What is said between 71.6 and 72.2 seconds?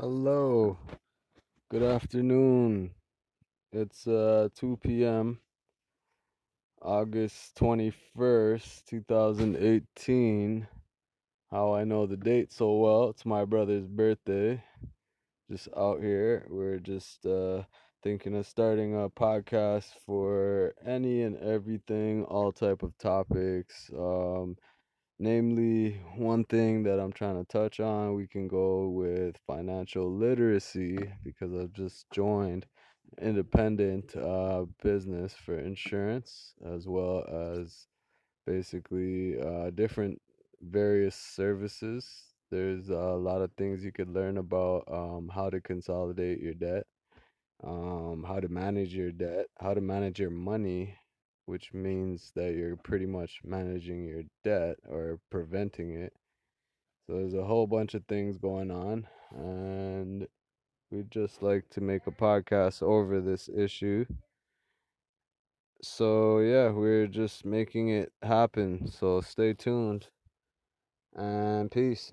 peace.